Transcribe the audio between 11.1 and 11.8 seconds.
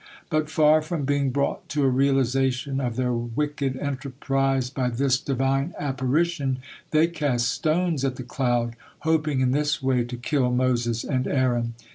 Aaron.